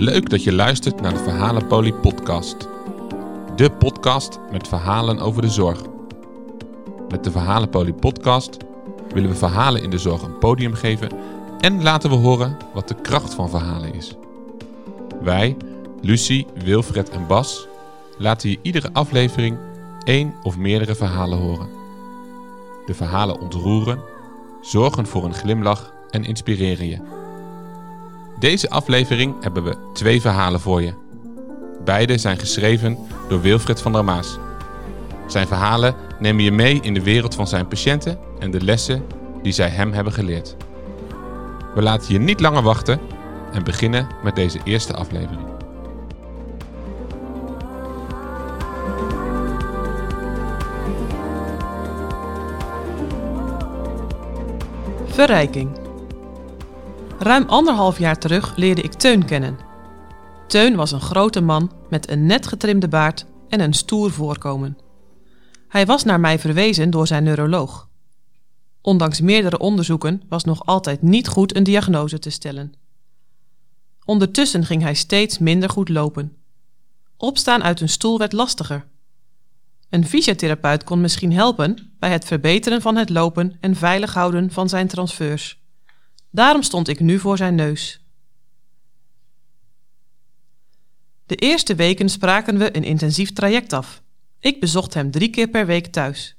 [0.00, 2.68] Leuk dat je luistert naar de Verhalenpolie podcast.
[3.56, 5.82] De podcast met verhalen over de zorg.
[7.08, 8.56] Met de Verhalenpolie podcast
[9.08, 11.10] willen we verhalen in de zorg een podium geven
[11.60, 14.16] en laten we horen wat de kracht van verhalen is.
[15.20, 15.56] Wij,
[16.00, 17.66] Lucie, Wilfred en Bas,
[18.18, 19.58] laten je iedere aflevering
[20.04, 21.68] één of meerdere verhalen horen.
[22.86, 24.00] De verhalen ontroeren,
[24.60, 26.98] zorgen voor een glimlach en inspireren je.
[28.38, 30.94] Deze aflevering hebben we twee verhalen voor je.
[31.84, 34.38] Beide zijn geschreven door Wilfred van der Maas.
[35.26, 39.06] Zijn verhalen nemen je mee in de wereld van zijn patiënten en de lessen
[39.42, 40.56] die zij hem hebben geleerd.
[41.74, 43.00] We laten je niet langer wachten
[43.52, 45.48] en beginnen met deze eerste aflevering.
[55.06, 55.78] Verrijking.
[57.18, 59.58] Ruim anderhalf jaar terug leerde ik Teun kennen.
[60.46, 64.78] Teun was een grote man met een net getrimde baard en een stoer voorkomen.
[65.68, 67.88] Hij was naar mij verwezen door zijn neuroloog.
[68.82, 72.79] Ondanks meerdere onderzoeken was nog altijd niet goed een diagnose te stellen.
[74.04, 76.36] Ondertussen ging hij steeds minder goed lopen.
[77.16, 78.86] Opstaan uit een stoel werd lastiger.
[79.90, 84.68] Een fysiotherapeut kon misschien helpen bij het verbeteren van het lopen en veilig houden van
[84.68, 85.60] zijn transfers.
[86.30, 88.04] Daarom stond ik nu voor zijn neus.
[91.26, 94.02] De eerste weken spraken we een intensief traject af.
[94.38, 96.36] Ik bezocht hem drie keer per week thuis.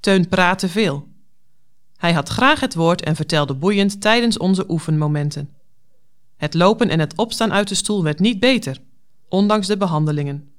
[0.00, 1.08] Teun praatte veel.
[1.96, 5.54] Hij had graag het woord en vertelde boeiend tijdens onze oefenmomenten.
[6.42, 8.80] Het lopen en het opstaan uit de stoel werd niet beter,
[9.28, 10.52] ondanks de behandelingen.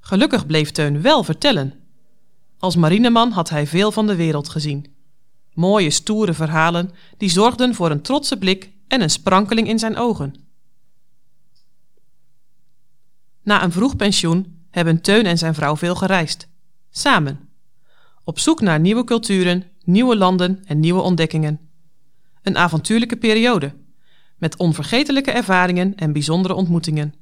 [0.00, 1.74] Gelukkig bleef Teun wel vertellen.
[2.58, 4.94] Als marineman had hij veel van de wereld gezien.
[5.52, 10.34] Mooie, stoere verhalen die zorgden voor een trotse blik en een sprankeling in zijn ogen.
[13.42, 16.48] Na een vroeg pensioen hebben Teun en zijn vrouw veel gereisd.
[16.90, 17.48] Samen.
[18.24, 21.65] Op zoek naar nieuwe culturen, nieuwe landen en nieuwe ontdekkingen.
[22.46, 23.72] Een avontuurlijke periode.
[24.38, 27.14] Met onvergetelijke ervaringen en bijzondere ontmoetingen.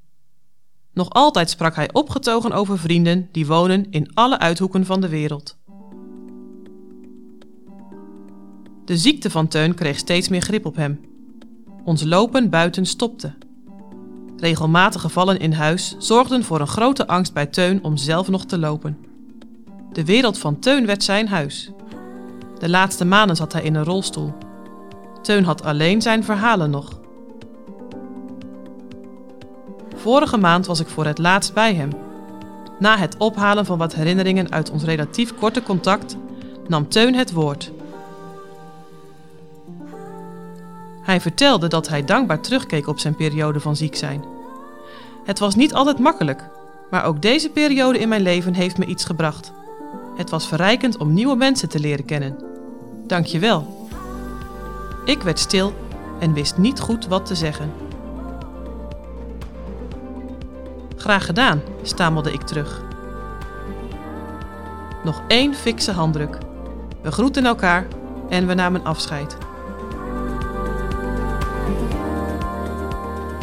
[0.93, 5.57] Nog altijd sprak hij opgetogen over vrienden die wonen in alle uithoeken van de wereld.
[8.85, 11.01] De ziekte van Teun kreeg steeds meer grip op hem.
[11.85, 13.35] Ons lopen buiten stopte.
[14.37, 18.59] Regelmatige vallen in huis zorgden voor een grote angst bij Teun om zelf nog te
[18.59, 18.99] lopen.
[19.93, 21.71] De wereld van Teun werd zijn huis.
[22.59, 24.44] De laatste maanden zat hij in een rolstoel.
[25.25, 27.01] Teun had alleen zijn verhalen nog.
[29.97, 31.91] Vorige maand was ik voor het laatst bij hem.
[32.79, 36.17] Na het ophalen van wat herinneringen uit ons relatief korte contact
[36.69, 37.73] nam Teun het woord.
[41.03, 44.25] Hij vertelde dat hij dankbaar terugkeek op zijn periode van ziek zijn.
[45.25, 46.49] Het was niet altijd makkelijk,
[46.91, 49.53] maar ook deze periode in mijn leven heeft me iets gebracht.
[50.17, 52.37] Het was verrijkend om nieuwe mensen te leren kennen.
[53.07, 53.84] Dank je wel.
[55.05, 55.75] Ik werd stil
[56.21, 57.73] en wist niet goed wat te zeggen.
[60.97, 62.83] Graag gedaan, stamelde ik terug.
[65.05, 66.39] Nog één fikse handdruk.
[67.03, 67.87] We groeten elkaar
[68.29, 69.37] en we namen afscheid.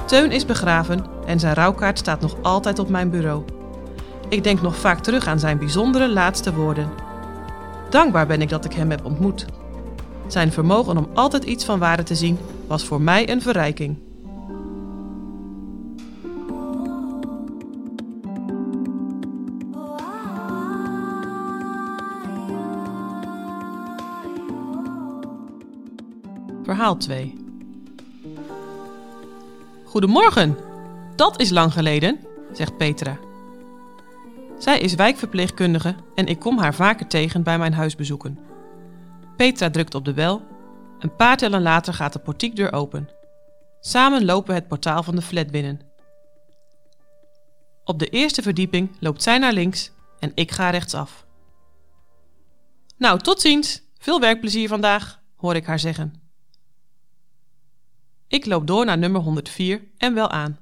[0.05, 3.43] Teun is begraven en zijn rouwkaart staat nog altijd op mijn bureau.
[4.29, 6.89] Ik denk nog vaak terug aan zijn bijzondere laatste woorden.
[7.89, 9.45] Dankbaar ben ik dat ik hem heb ontmoet.
[10.31, 12.37] Zijn vermogen om altijd iets van waarde te zien
[12.67, 13.97] was voor mij een verrijking.
[26.63, 27.37] Verhaal 2
[29.83, 30.57] Goedemorgen,
[31.15, 32.19] dat is lang geleden,
[32.53, 33.17] zegt Petra.
[34.57, 38.50] Zij is wijkverpleegkundige en ik kom haar vaker tegen bij mijn huisbezoeken.
[39.41, 40.47] Petra drukt op de bel.
[40.99, 43.09] Een paar tellen later gaat de portiekdeur open.
[43.79, 45.79] Samen lopen we het portaal van de flat binnen.
[47.83, 51.25] Op de eerste verdieping loopt zij naar links en ik ga rechtsaf.
[52.97, 53.81] Nou, tot ziens.
[53.97, 56.13] Veel werkplezier vandaag, hoor ik haar zeggen.
[58.27, 60.59] Ik loop door naar nummer 104 en wel aan.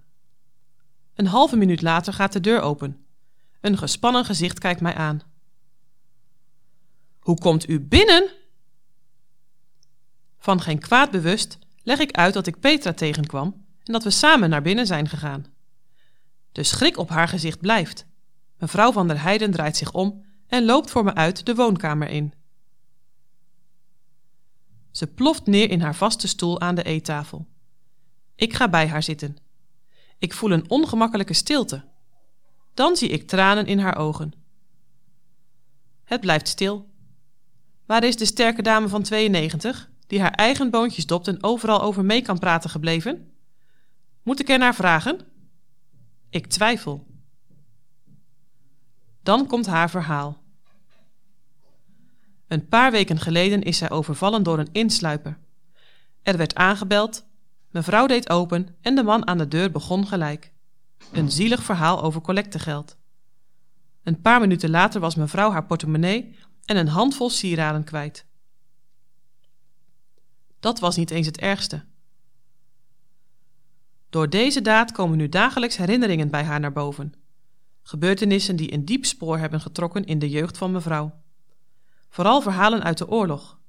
[1.16, 3.06] Een halve minuut later gaat de deur open.
[3.62, 5.22] Een gespannen gezicht kijkt mij aan.
[7.20, 8.38] Hoe komt u binnen?
[10.40, 14.50] Van geen kwaad bewust leg ik uit dat ik Petra tegenkwam en dat we samen
[14.50, 15.46] naar binnen zijn gegaan.
[16.52, 18.06] De schrik op haar gezicht blijft.
[18.58, 22.34] Mevrouw van der Heijden draait zich om en loopt voor me uit de woonkamer in.
[24.92, 27.48] Ze ploft neer in haar vaste stoel aan de eettafel.
[28.36, 29.38] Ik ga bij haar zitten.
[30.18, 31.84] Ik voel een ongemakkelijke stilte.
[32.74, 34.34] Dan zie ik tranen in haar ogen.
[36.04, 36.90] Het blijft stil.
[37.86, 42.06] Waar is de sterke dame van 92, die haar eigen boontjes dopt en overal over
[42.06, 43.32] mee kan praten gebleven?
[44.24, 45.20] Moet ik er naar vragen?
[46.30, 47.08] Ik twijfel.
[49.24, 50.42] Dan komt haar verhaal.
[52.48, 55.38] Een paar weken geleden is zij overvallen door een insluiper.
[56.22, 57.26] Er werd aangebeld,
[57.72, 60.52] mevrouw deed open en de man aan de deur begon gelijk.
[61.12, 62.98] Een zielig verhaal over collectegeld.
[64.04, 66.36] Een paar minuten later was mevrouw haar portemonnee
[66.66, 68.28] en een handvol sieraden kwijt.
[70.60, 71.84] Dat was niet eens het ergste.
[74.10, 77.14] Door deze daad komen nu dagelijks herinneringen bij haar naar boven.
[77.82, 81.14] Gebeurtenissen die een diep spoor hebben getrokken in de jeugd van mevrouw.
[82.10, 83.60] Vooral verhalen uit de oorlog.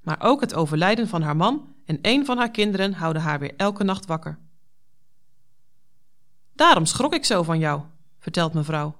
[0.00, 3.54] Maar ook het overlijden van haar man en een van haar kinderen houden haar weer
[3.56, 4.38] elke nacht wakker.
[6.52, 7.82] Daarom schrok ik zo van jou,
[8.18, 8.96] vertelt mevrouw.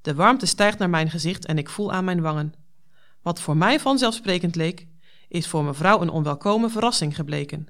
[0.00, 2.54] De warmte stijgt naar mijn gezicht en ik voel aan mijn wangen.
[3.22, 4.86] Wat voor mij vanzelfsprekend leek,
[5.28, 7.66] is voor mevrouw een onwelkome verrassing gebleken.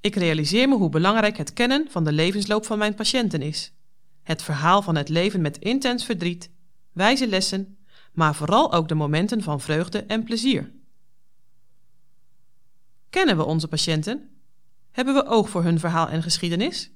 [0.00, 3.72] Ik realiseer me hoe belangrijk het kennen van de levensloop van mijn patiënten is.
[4.22, 6.50] Het verhaal van het leven met intens verdriet,
[6.92, 7.78] wijze lessen,
[8.12, 10.72] maar vooral ook de momenten van vreugde en plezier.
[13.10, 14.30] Kennen we onze patiënten?
[14.90, 16.90] Hebben we oog voor hun verhaal en geschiedenis?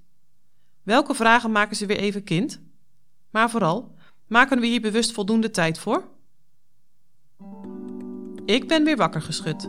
[0.82, 2.60] Welke vragen maken ze weer even kind?
[3.30, 3.94] Maar vooral,
[4.26, 6.08] maken we hier bewust voldoende tijd voor?
[8.50, 9.68] Ik ben weer wakker geschud.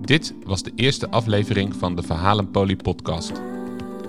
[0.00, 3.32] Dit was de eerste aflevering van de Verhalenpolie podcast.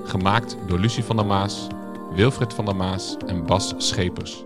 [0.04, 1.68] Gemaakt door Lucie van der Maas,
[2.16, 4.44] Wilfred van der Maas en Bas Schepers.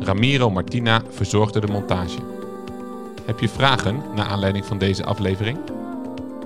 [0.00, 2.18] Ramiro Martina verzorgde de montage.
[3.24, 5.58] Heb je vragen naar aanleiding van deze aflevering?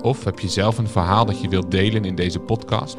[0.02, 2.96] Of heb je zelf een verhaal dat je wilt delen in deze podcast?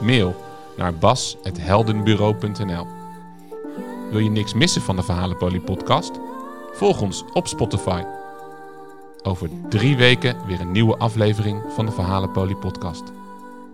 [0.00, 0.34] Mail
[0.76, 2.86] naar bas.heldenbureau.nl
[4.10, 6.10] Wil je niks missen van de Verhalenpolie podcast?
[6.72, 8.02] Volg ons op Spotify.
[9.22, 13.02] Over drie weken weer een nieuwe aflevering van de Verhalenpolie podcast.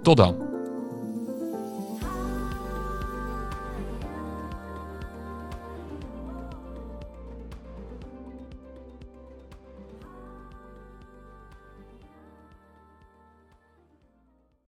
[0.03, 0.48] Tot dan!